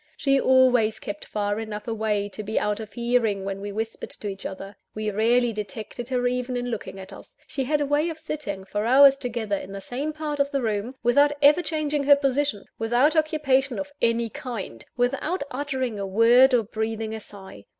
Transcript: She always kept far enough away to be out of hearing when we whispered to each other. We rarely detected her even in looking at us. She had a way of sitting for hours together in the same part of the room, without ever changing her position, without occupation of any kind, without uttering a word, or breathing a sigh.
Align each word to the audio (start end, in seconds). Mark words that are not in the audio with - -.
She 0.17 0.41
always 0.41 0.97
kept 0.99 1.25
far 1.25 1.59
enough 1.59 1.87
away 1.87 2.27
to 2.29 2.41
be 2.41 2.59
out 2.59 2.79
of 2.79 2.91
hearing 2.93 3.45
when 3.45 3.61
we 3.61 3.71
whispered 3.71 4.09
to 4.09 4.27
each 4.27 4.47
other. 4.47 4.75
We 4.95 5.11
rarely 5.11 5.53
detected 5.53 6.09
her 6.09 6.25
even 6.25 6.57
in 6.57 6.71
looking 6.71 6.99
at 6.99 7.13
us. 7.13 7.37
She 7.45 7.65
had 7.65 7.81
a 7.81 7.85
way 7.85 8.09
of 8.09 8.17
sitting 8.17 8.63
for 8.65 8.83
hours 8.87 9.15
together 9.19 9.55
in 9.55 9.71
the 9.73 9.79
same 9.79 10.11
part 10.11 10.39
of 10.39 10.49
the 10.49 10.63
room, 10.63 10.95
without 11.03 11.33
ever 11.39 11.61
changing 11.61 12.05
her 12.05 12.15
position, 12.15 12.65
without 12.79 13.15
occupation 13.15 13.77
of 13.77 13.91
any 14.01 14.31
kind, 14.31 14.83
without 14.97 15.43
uttering 15.51 15.99
a 15.99 16.07
word, 16.07 16.55
or 16.55 16.63
breathing 16.63 17.13
a 17.13 17.19
sigh. 17.19 17.65